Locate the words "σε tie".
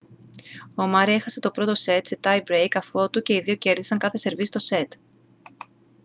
2.07-2.41